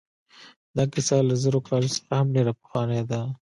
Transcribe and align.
دا 0.75 0.83
کیسه 0.93 1.17
له 1.27 1.35
زرو 1.43 1.59
کالو 1.67 1.89
څخه 1.95 2.11
هم 2.19 2.27
ډېره 2.35 2.51
پخوانۍ 2.59 3.01
ده. 3.11 3.21